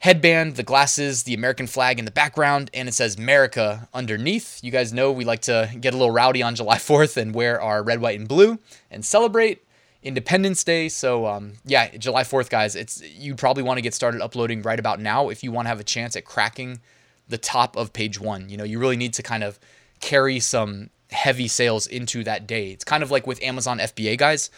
headband, 0.00 0.56
the 0.56 0.62
glasses, 0.62 1.22
the 1.22 1.32
American 1.32 1.66
flag 1.66 1.98
in 1.98 2.04
the 2.04 2.10
background, 2.10 2.70
and 2.74 2.88
it 2.88 2.92
says 2.92 3.16
America 3.16 3.88
underneath. 3.94 4.62
You 4.62 4.70
guys 4.70 4.92
know 4.92 5.10
we 5.10 5.24
like 5.24 5.40
to 5.42 5.70
get 5.80 5.94
a 5.94 5.96
little 5.96 6.12
rowdy 6.12 6.42
on 6.42 6.54
July 6.56 6.76
4th 6.76 7.16
and 7.16 7.34
wear 7.34 7.58
our 7.60 7.82
red, 7.82 8.02
white, 8.02 8.18
and 8.18 8.28
blue 8.28 8.58
and 8.90 9.04
celebrate. 9.04 9.64
Independence 10.02 10.62
Day. 10.62 10.88
So 10.90 11.26
um, 11.26 11.54
yeah, 11.64 11.96
July 11.96 12.24
4th, 12.24 12.50
guys. 12.50 12.76
It's 12.76 13.00
you 13.00 13.34
probably 13.34 13.62
want 13.62 13.78
to 13.78 13.82
get 13.82 13.94
started 13.94 14.20
uploading 14.20 14.60
right 14.60 14.78
about 14.78 15.00
now 15.00 15.30
if 15.30 15.42
you 15.42 15.52
want 15.52 15.66
to 15.66 15.70
have 15.70 15.80
a 15.80 15.84
chance 15.84 16.16
at 16.16 16.24
cracking 16.26 16.80
the 17.28 17.38
top 17.38 17.76
of 17.76 17.94
page 17.94 18.20
one. 18.20 18.50
You 18.50 18.58
know, 18.58 18.64
you 18.64 18.78
really 18.78 18.96
need 18.96 19.14
to 19.14 19.22
kind 19.22 19.42
of 19.42 19.58
carry 20.00 20.38
some 20.40 20.90
heavy 21.12 21.48
sales 21.48 21.86
into 21.86 22.24
that 22.24 22.46
day. 22.46 22.70
It's 22.70 22.84
kind 22.84 23.02
of 23.02 23.10
like 23.10 23.26
with 23.26 23.42
Amazon 23.42 23.78
FBA, 23.78 24.18
guys. 24.18 24.50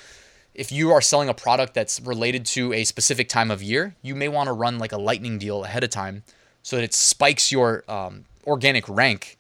If 0.54 0.70
you 0.70 0.92
are 0.92 1.00
selling 1.00 1.28
a 1.28 1.34
product 1.34 1.74
that's 1.74 2.00
related 2.00 2.46
to 2.46 2.72
a 2.72 2.84
specific 2.84 3.28
time 3.28 3.50
of 3.50 3.62
year, 3.62 3.96
you 4.02 4.14
may 4.14 4.28
want 4.28 4.46
to 4.46 4.52
run 4.52 4.78
like 4.78 4.92
a 4.92 4.98
lightning 4.98 5.38
deal 5.38 5.64
ahead 5.64 5.82
of 5.82 5.90
time 5.90 6.22
so 6.62 6.76
that 6.76 6.84
it 6.84 6.94
spikes 6.94 7.50
your 7.50 7.84
um, 7.88 8.24
organic 8.46 8.88
rank 8.88 9.36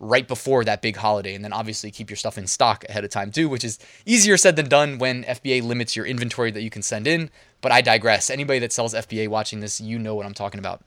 right 0.00 0.26
before 0.26 0.64
that 0.64 0.82
big 0.82 0.96
holiday. 0.96 1.34
And 1.34 1.44
then 1.44 1.52
obviously 1.52 1.90
keep 1.90 2.10
your 2.10 2.16
stuff 2.16 2.38
in 2.38 2.46
stock 2.46 2.84
ahead 2.88 3.04
of 3.04 3.10
time 3.10 3.30
too, 3.30 3.48
which 3.48 3.64
is 3.64 3.78
easier 4.06 4.36
said 4.36 4.56
than 4.56 4.68
done 4.68 4.98
when 4.98 5.24
FBA 5.24 5.62
limits 5.62 5.96
your 5.96 6.06
inventory 6.06 6.50
that 6.50 6.62
you 6.62 6.70
can 6.70 6.82
send 6.82 7.06
in. 7.06 7.30
But 7.60 7.72
I 7.72 7.80
digress. 7.80 8.30
Anybody 8.30 8.58
that 8.60 8.72
sells 8.72 8.94
FBA 8.94 9.28
watching 9.28 9.60
this, 9.60 9.80
you 9.80 9.98
know 9.98 10.14
what 10.14 10.26
I'm 10.26 10.34
talking 10.34 10.58
about. 10.58 10.82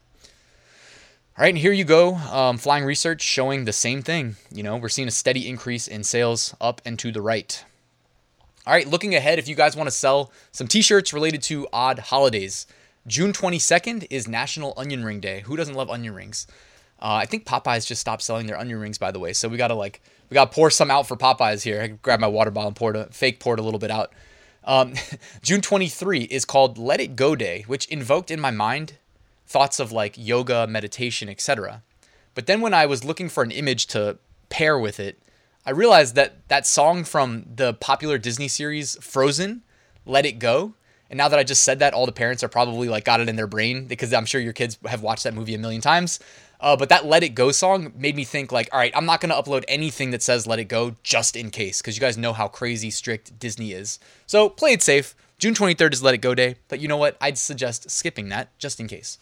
All 1.38 1.44
right, 1.44 1.50
and 1.50 1.58
here 1.60 1.72
you 1.72 1.84
go. 1.84 2.16
Um, 2.16 2.58
flying 2.58 2.84
research 2.84 3.22
showing 3.22 3.66
the 3.66 3.72
same 3.72 4.02
thing. 4.02 4.38
You 4.52 4.64
know, 4.64 4.76
we're 4.76 4.90
seeing 4.90 5.08
a 5.08 5.12
steady 5.12 5.48
increase 5.48 5.88
in 5.88 6.04
sales 6.04 6.56
up 6.60 6.82
and 6.84 6.98
to 6.98 7.12
the 7.12 7.22
right. 7.22 7.64
All 8.66 8.74
right, 8.74 8.88
looking 8.88 9.14
ahead, 9.14 9.38
if 9.38 9.48
you 9.48 9.54
guys 9.54 9.76
want 9.76 9.86
to 9.86 9.96
sell 9.96 10.32
some 10.52 10.68
t 10.68 10.82
shirts 10.82 11.14
related 11.14 11.44
to 11.44 11.68
odd 11.72 12.00
holidays, 12.00 12.66
June 13.06 13.34
22nd 13.34 14.08
is 14.10 14.28
National 14.28 14.74
Onion 14.78 15.06
Ring 15.06 15.20
Day. 15.20 15.42
Who 15.42 15.56
doesn't 15.56 15.76
love 15.76 15.92
onion 15.92 16.16
rings? 16.16 16.48
Uh, 17.00 17.22
I 17.22 17.28
think 17.28 17.46
Popeyes 17.46 17.86
just 17.86 18.02
stopped 18.02 18.24
selling 18.24 18.48
their 18.48 18.58
onion 18.58 18.80
rings, 18.80 18.98
by 18.98 19.12
the 19.12 19.20
way. 19.20 19.32
So 19.34 19.48
we 19.48 19.58
gotta 19.58 19.76
like 19.76 20.02
we 20.32 20.34
gotta 20.34 20.50
pour 20.50 20.72
some 20.72 20.90
out 20.90 21.08
for 21.08 21.16
Popeyes 21.16 21.62
here. 21.62 21.84
I 21.84 21.88
grab 21.88 22.20
my 22.20 22.26
water 22.26 22.50
bottle 22.50 22.70
and 22.70 22.76
pour 22.76 22.96
it, 22.96 23.14
fake 23.14 23.40
pour 23.40 23.54
it 23.54 23.60
a 23.60 23.64
little 23.64 23.80
bit 23.80 23.92
out. 23.92 24.12
Um, 24.64 24.96
June 25.44 25.62
23 25.62 26.24
is 26.24 26.46
called 26.46 26.80
Let 26.80 27.00
It 27.00 27.16
Go 27.16 27.36
Day, 27.36 27.64
which 27.68 27.86
invoked 27.90 28.32
in 28.32 28.40
my 28.40 28.50
mind 28.50 28.94
thoughts 29.48 29.80
of 29.80 29.92
like 29.92 30.16
yoga, 30.18 30.68
meditation, 30.68 31.30
etc. 31.30 31.82
But 32.36 32.46
then 32.46 32.62
when 32.62 32.74
I 32.74 32.86
was 32.86 33.04
looking 33.04 33.30
for 33.30 33.44
an 33.44 33.52
image 33.52 33.88
to 33.88 34.18
pair 34.50 34.78
with 34.78 35.00
it, 35.00 35.20
I 35.66 35.72
realized 35.72 36.16
that 36.16 36.48
that 36.50 36.66
song 36.66 37.04
from 37.04 37.46
the 37.56 37.74
popular 37.74 38.18
Disney 38.18 38.48
series 38.48 38.96
Frozen, 39.04 39.64
Let 40.06 40.26
It 40.26 40.40
Go. 40.40 40.76
And 41.10 41.18
now 41.18 41.30
that 41.30 41.40
I 41.40 41.44
just 41.44 41.64
said 41.64 41.80
that, 41.80 41.94
all 41.94 42.06
the 42.06 42.12
parents 42.12 42.44
are 42.44 42.50
probably 42.50 42.90
like 42.90 43.06
got 43.06 43.22
it 43.22 43.30
in 43.30 43.38
their 43.38 43.48
brain 43.48 43.86
because 43.86 44.14
I'm 44.14 44.26
sure 44.26 44.40
your 44.40 44.54
kids 44.54 44.78
have 44.86 45.02
watched 45.02 45.24
that 45.24 45.34
movie 45.34 45.56
a 45.56 45.58
million 45.58 45.82
times. 45.82 46.20
Uh, 46.60 46.76
but 46.76 46.90
that 46.90 47.06
Let 47.06 47.24
It 47.24 47.30
Go 47.30 47.52
song 47.52 47.94
made 47.96 48.16
me 48.16 48.24
think 48.24 48.52
like, 48.52 48.70
all 48.72 48.80
right, 48.80 48.92
I'm 48.96 49.06
not 49.06 49.22
gonna 49.22 49.36
upload 49.36 49.64
anything 49.68 50.12
that 50.12 50.24
says 50.24 50.48
Let 50.48 50.60
It 50.60 50.66
Go 50.66 50.96
just 51.04 51.36
in 51.36 51.52
case, 51.52 51.82
because 51.82 51.96
you 51.96 52.02
guys 52.02 52.18
know 52.18 52.34
how 52.34 52.48
crazy 52.48 52.90
strict 52.90 53.38
Disney 53.40 53.72
is. 53.72 54.00
So 54.26 54.50
play 54.50 54.74
it 54.74 54.82
safe. 54.82 55.16
June 55.40 55.54
23rd 55.54 55.94
is 55.94 56.02
Let 56.02 56.16
It 56.16 56.18
Go 56.18 56.34
Day, 56.34 56.56
but 56.68 56.80
you 56.80 56.88
know 56.88 56.98
what? 56.98 57.16
I'd 57.22 57.38
suggest 57.38 57.92
skipping 57.92 58.30
that 58.30 58.58
just 58.58 58.80
in 58.80 58.88
case. 58.88 59.20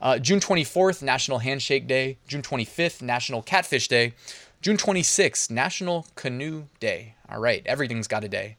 Uh, 0.00 0.16
June 0.20 0.38
24th, 0.38 1.02
National 1.02 1.40
Handshake 1.40 1.88
Day. 1.88 2.18
June 2.28 2.42
25th, 2.42 3.02
National 3.02 3.42
Catfish 3.42 3.88
Day. 3.88 4.12
June 4.60 4.76
26th, 4.76 5.50
National 5.50 6.06
Canoe 6.14 6.66
Day. 6.78 7.16
All 7.28 7.40
right, 7.40 7.64
everything's 7.66 8.06
got 8.06 8.22
a 8.22 8.28
day. 8.28 8.56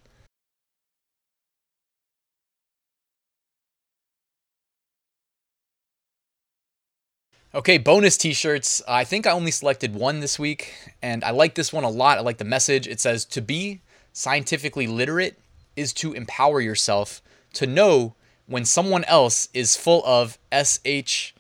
Okay, 7.56 7.78
bonus 7.78 8.18
t 8.18 8.34
shirts. 8.34 8.82
I 8.90 9.06
think 9.06 9.26
I 9.26 9.32
only 9.32 9.52
selected 9.52 9.96
one 9.96 10.20
this 10.20 10.38
week, 10.38 10.74
and 11.02 11.24
I 11.24 11.32
like 11.32 11.56
this 11.56 11.72
one 11.72 11.86
a 11.86 11.90
lot. 11.90 12.18
I 12.18 12.22
like 12.22 12.40
the 12.40 12.44
message. 12.44 12.88
It 12.88 13.00
says, 13.00 13.24
To 13.24 13.42
be 13.42 13.80
scientifically 14.12 14.86
literate 14.86 15.40
is 15.80 15.94
to 15.94 16.14
empower 16.14 16.60
yourself 16.60 17.22
to 17.54 17.66
know 17.66 18.16
when 18.46 18.66
someone 18.66 19.04
else 19.06 19.48
is 19.54 19.76
full 19.76 20.04
of 20.06 20.38
SH 20.54 21.34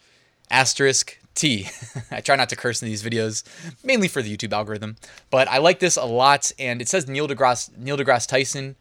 asterisk 0.50 1.20
T. 1.36 1.68
I 2.12 2.22
try 2.22 2.36
not 2.36 2.50
to 2.50 2.56
curse 2.56 2.82
in 2.82 2.88
these 2.88 3.04
videos, 3.04 3.44
mainly 3.84 4.08
for 4.08 4.22
the 4.22 4.36
YouTube 4.36 4.54
algorithm, 4.54 4.96
but 5.30 5.48
I 5.48 5.58
like 5.58 5.80
this 5.80 5.98
a 5.98 6.06
lot. 6.06 6.52
And 6.58 6.82
it 6.82 6.88
says 6.88 7.08
Neil 7.08 7.28
deGrasse, 7.28 7.78
Neil 7.78 7.98
deGrasse 7.98 8.28
Tyson 8.28 8.76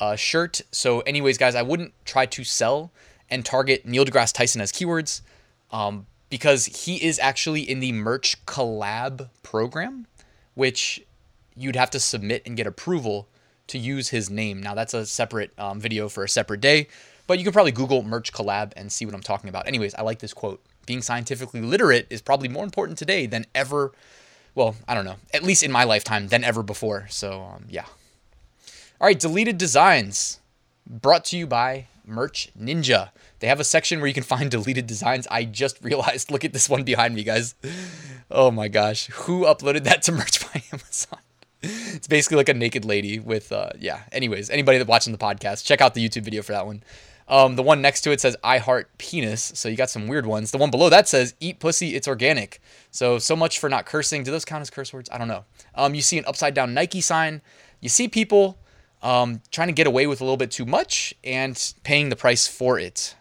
uh, 0.00 0.16
shirt. 0.16 0.60
So, 0.70 1.00
anyways, 1.00 1.38
guys, 1.38 1.54
I 1.54 1.62
wouldn't 1.62 1.92
try 2.04 2.26
to 2.26 2.44
sell 2.44 2.90
and 3.30 3.44
target 3.44 3.86
Neil 3.86 4.04
deGrasse 4.04 4.32
Tyson 4.32 4.60
as 4.60 4.72
keywords. 4.72 5.20
Um, 5.70 6.06
because 6.30 6.66
he 6.66 6.96
is 6.96 7.20
actually 7.20 7.60
in 7.60 7.78
the 7.78 7.92
merch 7.92 8.44
collab 8.44 9.28
program, 9.44 10.06
which 10.54 11.00
you'd 11.54 11.76
have 11.76 11.90
to 11.90 12.00
submit 12.00 12.42
and 12.44 12.56
get 12.56 12.66
approval 12.66 13.28
to 13.68 13.78
use 13.78 14.08
his 14.08 14.30
name. 14.30 14.62
Now, 14.62 14.74
that's 14.74 14.94
a 14.94 15.06
separate 15.06 15.52
um, 15.58 15.80
video 15.80 16.08
for 16.08 16.24
a 16.24 16.28
separate 16.28 16.60
day, 16.60 16.88
but 17.26 17.38
you 17.38 17.44
can 17.44 17.52
probably 17.52 17.72
Google 17.72 18.02
merch 18.02 18.32
collab 18.32 18.72
and 18.76 18.92
see 18.92 19.06
what 19.06 19.14
I'm 19.14 19.22
talking 19.22 19.48
about. 19.48 19.66
Anyways, 19.66 19.94
I 19.94 20.02
like 20.02 20.18
this 20.18 20.34
quote. 20.34 20.62
Being 20.86 21.00
scientifically 21.00 21.62
literate 21.62 22.06
is 22.10 22.20
probably 22.20 22.48
more 22.48 22.64
important 22.64 22.98
today 22.98 23.26
than 23.26 23.46
ever. 23.54 23.92
Well, 24.54 24.76
I 24.86 24.94
don't 24.94 25.04
know, 25.06 25.16
at 25.32 25.42
least 25.42 25.62
in 25.62 25.72
my 25.72 25.84
lifetime, 25.84 26.28
than 26.28 26.44
ever 26.44 26.62
before. 26.62 27.06
So, 27.08 27.42
um, 27.42 27.64
yeah. 27.68 27.86
All 29.00 29.06
right, 29.06 29.18
deleted 29.18 29.58
designs 29.58 30.40
brought 30.86 31.24
to 31.26 31.36
you 31.36 31.46
by 31.46 31.86
Merch 32.06 32.50
Ninja. 32.58 33.10
They 33.40 33.46
have 33.46 33.60
a 33.60 33.64
section 33.64 34.00
where 34.00 34.08
you 34.08 34.14
can 34.14 34.22
find 34.22 34.50
deleted 34.50 34.86
designs. 34.86 35.26
I 35.30 35.44
just 35.44 35.82
realized, 35.82 36.30
look 36.30 36.44
at 36.44 36.52
this 36.52 36.68
one 36.68 36.84
behind 36.84 37.14
me, 37.14 37.24
guys. 37.24 37.54
Oh 38.30 38.50
my 38.50 38.68
gosh. 38.68 39.06
Who 39.08 39.44
uploaded 39.44 39.84
that 39.84 40.02
to 40.02 40.12
Merch 40.12 40.40
by 40.52 40.62
Amazon? 40.72 41.18
It's 41.94 42.08
basically 42.08 42.36
like 42.36 42.48
a 42.48 42.54
naked 42.54 42.84
lady 42.84 43.18
with, 43.18 43.52
uh, 43.52 43.70
yeah. 43.78 44.02
Anyways, 44.12 44.50
anybody 44.50 44.78
that 44.78 44.88
watching 44.88 45.12
the 45.12 45.18
podcast, 45.18 45.64
check 45.64 45.80
out 45.80 45.94
the 45.94 46.06
YouTube 46.06 46.22
video 46.22 46.42
for 46.42 46.52
that 46.52 46.66
one. 46.66 46.82
Um, 47.26 47.56
the 47.56 47.62
one 47.62 47.80
next 47.80 48.02
to 48.02 48.12
it 48.12 48.20
says 48.20 48.36
I 48.44 48.58
heart 48.58 48.90
penis. 48.98 49.52
So 49.54 49.68
you 49.68 49.76
got 49.76 49.90
some 49.90 50.06
weird 50.08 50.26
ones. 50.26 50.50
The 50.50 50.58
one 50.58 50.70
below 50.70 50.90
that 50.90 51.08
says 51.08 51.34
eat 51.40 51.58
pussy, 51.58 51.94
it's 51.94 52.06
organic. 52.06 52.60
So 52.90 53.18
so 53.18 53.34
much 53.34 53.58
for 53.58 53.68
not 53.68 53.86
cursing. 53.86 54.22
Do 54.24 54.30
those 54.30 54.44
count 54.44 54.62
as 54.62 54.70
curse 54.70 54.92
words? 54.92 55.08
I 55.10 55.18
don't 55.18 55.28
know. 55.28 55.44
Um, 55.74 55.94
you 55.94 56.02
see 56.02 56.18
an 56.18 56.24
upside 56.26 56.54
down 56.54 56.74
Nike 56.74 57.00
sign. 57.00 57.40
You 57.80 57.88
see 57.88 58.08
people 58.08 58.58
um, 59.02 59.40
trying 59.50 59.68
to 59.68 59.74
get 59.74 59.86
away 59.86 60.06
with 60.06 60.20
a 60.20 60.24
little 60.24 60.36
bit 60.36 60.50
too 60.50 60.66
much 60.66 61.14
and 61.22 61.74
paying 61.82 62.08
the 62.08 62.16
price 62.16 62.46
for 62.46 62.78
it. 62.78 63.14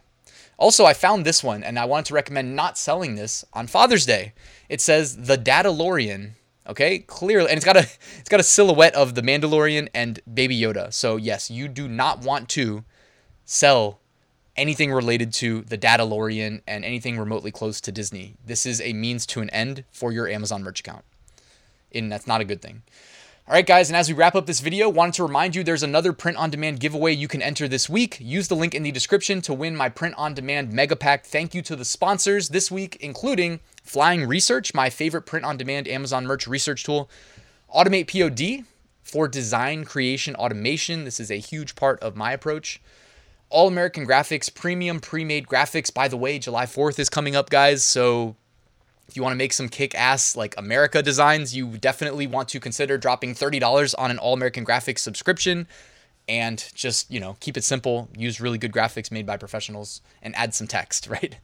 Also, 0.57 0.85
I 0.85 0.93
found 0.93 1.25
this 1.25 1.43
one 1.43 1.63
and 1.63 1.79
I 1.79 1.85
wanted 1.85 2.05
to 2.05 2.13
recommend 2.13 2.55
not 2.55 2.77
selling 2.77 3.15
this 3.15 3.43
on 3.53 3.67
Father's 3.67 4.05
Day. 4.05 4.33
It 4.69 4.81
says 4.81 5.25
the 5.25 5.37
Datalorian. 5.37 6.31
Okay, 6.65 6.99
clearly, 6.99 7.49
and 7.49 7.57
it's 7.57 7.65
got 7.65 7.75
a 7.75 7.87
it's 8.19 8.29
got 8.29 8.39
a 8.39 8.43
silhouette 8.43 8.95
of 8.95 9.15
the 9.15 9.21
Mandalorian 9.21 9.89
and 9.93 10.19
Baby 10.31 10.59
Yoda. 10.59 10.93
So 10.93 11.17
yes, 11.17 11.51
you 11.51 11.67
do 11.67 11.87
not 11.87 12.21
want 12.21 12.49
to 12.49 12.85
sell 13.45 13.99
anything 14.55 14.91
related 14.93 15.33
to 15.33 15.61
the 15.63 15.77
Datalorian 15.77 16.61
and 16.67 16.85
anything 16.85 17.17
remotely 17.17 17.51
close 17.51 17.81
to 17.81 17.91
Disney. 17.91 18.35
This 18.45 18.65
is 18.65 18.79
a 18.79 18.93
means 18.93 19.25
to 19.27 19.41
an 19.41 19.49
end 19.49 19.83
for 19.91 20.11
your 20.11 20.27
Amazon 20.27 20.63
merch 20.63 20.79
account, 20.79 21.03
and 21.93 22.11
that's 22.11 22.27
not 22.27 22.39
a 22.39 22.45
good 22.45 22.61
thing. 22.61 22.83
All 23.45 23.53
right, 23.53 23.67
guys, 23.67 23.89
and 23.89 23.97
as 23.97 24.07
we 24.07 24.15
wrap 24.15 24.35
up 24.35 24.45
this 24.45 24.61
video, 24.61 24.87
wanted 24.87 25.15
to 25.15 25.23
remind 25.23 25.53
you 25.53 25.65
there's 25.65 25.83
another 25.83 26.13
print 26.13 26.37
on 26.37 26.49
demand 26.49 26.79
giveaway 26.79 27.11
you 27.11 27.27
can 27.27 27.41
enter 27.41 27.67
this 27.67 27.89
week. 27.89 28.17
Use 28.21 28.47
the 28.47 28.55
link 28.55 28.73
in 28.73 28.83
the 28.83 28.91
description 28.91 29.41
to 29.41 29.53
win 29.53 29.75
my 29.75 29.89
print 29.89 30.15
on 30.17 30.33
demand 30.33 30.71
mega 30.71 30.95
pack. 30.95 31.25
Thank 31.25 31.53
you 31.53 31.61
to 31.63 31.75
the 31.75 31.83
sponsors 31.83 32.49
this 32.49 32.71
week, 32.71 32.95
including 33.01 33.59
Flying 33.83 34.25
Research, 34.25 34.73
my 34.73 34.89
favorite 34.89 35.23
print 35.23 35.45
on 35.45 35.57
demand 35.57 35.87
Amazon 35.87 36.25
merch 36.25 36.47
research 36.47 36.83
tool, 36.83 37.09
Automate 37.75 38.07
POD 38.07 38.65
for 39.03 39.27
design 39.27 39.83
creation 39.83 40.35
automation. 40.35 41.03
This 41.03 41.19
is 41.19 41.29
a 41.29 41.35
huge 41.35 41.75
part 41.75 41.99
of 42.01 42.15
my 42.15 42.31
approach. 42.31 42.81
All 43.49 43.67
American 43.67 44.07
Graphics, 44.07 44.51
premium 44.53 44.99
pre 44.99 45.25
made 45.25 45.47
graphics. 45.47 45.93
By 45.93 46.07
the 46.07 46.17
way, 46.17 46.39
July 46.39 46.65
4th 46.65 46.97
is 46.97 47.09
coming 47.09 47.35
up, 47.35 47.49
guys. 47.49 47.83
So 47.83 48.35
if 49.07 49.15
you 49.15 49.21
want 49.21 49.33
to 49.33 49.37
make 49.37 49.53
some 49.53 49.69
kick 49.69 49.93
ass 49.95 50.35
like 50.35 50.55
America 50.57 51.03
designs, 51.03 51.55
you 51.55 51.77
definitely 51.77 52.25
want 52.25 52.49
to 52.49 52.59
consider 52.59 52.97
dropping 52.97 53.35
$30 53.35 53.93
on 53.97 54.09
an 54.09 54.17
All 54.17 54.33
American 54.33 54.65
Graphics 54.65 54.99
subscription 54.99 55.67
and 56.27 56.71
just, 56.73 57.09
you 57.11 57.19
know, 57.19 57.35
keep 57.39 57.57
it 57.57 57.63
simple, 57.63 58.09
use 58.15 58.39
really 58.39 58.57
good 58.57 58.71
graphics 58.71 59.11
made 59.11 59.25
by 59.25 59.37
professionals 59.37 60.01
and 60.21 60.35
add 60.35 60.53
some 60.53 60.67
text, 60.67 61.07
right? 61.09 61.37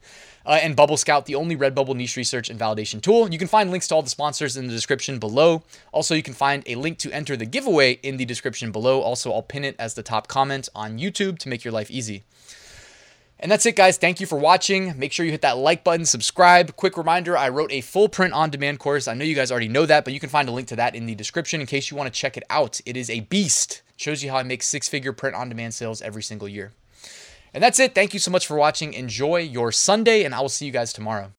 Uh, 0.45 0.59
and 0.61 0.75
Bubble 0.75 0.97
Scout, 0.97 1.25
the 1.25 1.35
only 1.35 1.55
Redbubble 1.55 1.95
niche 1.95 2.15
research 2.15 2.49
and 2.49 2.59
validation 2.59 3.01
tool. 3.01 3.29
You 3.29 3.37
can 3.37 3.47
find 3.47 3.71
links 3.71 3.87
to 3.89 3.95
all 3.95 4.01
the 4.01 4.09
sponsors 4.09 4.57
in 4.57 4.67
the 4.67 4.73
description 4.73 5.19
below. 5.19 5.63
Also, 5.91 6.15
you 6.15 6.23
can 6.23 6.33
find 6.33 6.63
a 6.65 6.75
link 6.75 6.97
to 6.99 7.11
enter 7.11 7.35
the 7.35 7.45
giveaway 7.45 7.93
in 8.03 8.17
the 8.17 8.25
description 8.25 8.71
below. 8.71 9.01
Also, 9.01 9.31
I'll 9.31 9.43
pin 9.43 9.63
it 9.63 9.75
as 9.77 9.93
the 9.93 10.03
top 10.03 10.27
comment 10.27 10.69
on 10.73 10.97
YouTube 10.97 11.37
to 11.39 11.49
make 11.49 11.63
your 11.63 11.73
life 11.73 11.91
easy. 11.91 12.23
And 13.41 13.49
that's 13.49 13.65
it, 13.65 13.75
guys. 13.75 13.97
Thank 13.97 14.19
you 14.19 14.27
for 14.27 14.37
watching. 14.37 14.97
Make 14.99 15.13
sure 15.13 15.25
you 15.25 15.31
hit 15.31 15.41
that 15.41 15.57
like 15.57 15.83
button, 15.83 16.05
subscribe. 16.05 16.75
Quick 16.75 16.97
reminder 16.97 17.37
I 17.37 17.49
wrote 17.49 17.71
a 17.71 17.81
full 17.81 18.09
print 18.09 18.33
on 18.33 18.49
demand 18.49 18.79
course. 18.79 19.07
I 19.07 19.13
know 19.13 19.23
you 19.23 19.35
guys 19.35 19.49
already 19.49 19.69
know 19.69 19.85
that, 19.85 20.03
but 20.03 20.13
you 20.13 20.19
can 20.19 20.29
find 20.29 20.49
a 20.49 20.51
link 20.51 20.67
to 20.69 20.75
that 20.75 20.93
in 20.93 21.05
the 21.05 21.15
description 21.15 21.61
in 21.61 21.67
case 21.67 21.89
you 21.89 21.95
want 21.95 22.13
to 22.13 22.19
check 22.19 22.35
it 22.35 22.43
out. 22.49 22.81
It 22.85 22.97
is 22.97 23.09
a 23.09 23.21
beast. 23.21 23.81
Shows 23.95 24.23
you 24.23 24.29
how 24.29 24.37
I 24.37 24.43
make 24.43 24.61
six 24.61 24.89
figure 24.89 25.13
print 25.13 25.35
on 25.35 25.47
demand 25.47 25.73
sales 25.73 26.01
every 26.01 26.23
single 26.23 26.49
year. 26.49 26.73
And 27.53 27.63
that's 27.63 27.79
it. 27.79 27.95
Thank 27.95 28.13
you 28.13 28.19
so 28.19 28.29
much 28.29 28.45
for 28.45 28.57
watching. 28.57 28.93
Enjoy 28.93 29.37
your 29.37 29.71
Sunday, 29.71 30.23
and 30.23 30.35
I 30.35 30.41
will 30.41 30.49
see 30.49 30.65
you 30.65 30.71
guys 30.71 30.93
tomorrow. 30.93 31.31